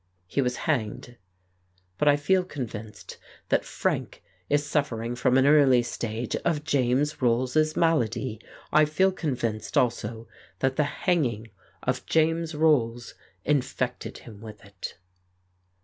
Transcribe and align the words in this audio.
He 0.25 0.41
was 0.41 0.55
hanged.... 0.65 1.15
But 1.99 2.07
I 2.07 2.15
feel 2.17 2.43
convinced 2.43 3.17
that 3.49 3.63
Frank 3.63 4.23
is 4.49 4.65
suffering 4.65 5.15
from 5.15 5.37
an 5.37 5.45
early 5.45 5.83
stage 5.83 6.35
of 6.37 6.63
James 6.63 7.21
Rolls's 7.21 7.75
malady; 7.77 8.41
I 8.73 8.85
feel 8.85 9.11
convinced 9.11 9.77
also 9.77 10.27
that 10.57 10.75
the 10.75 10.85
hang 11.05 11.25
ing 11.25 11.51
of 11.83 12.03
James 12.07 12.55
Rolls 12.55 13.13
infected 13.45 14.17
him 14.17 14.41
with 14.41 14.65
it." 14.65 14.97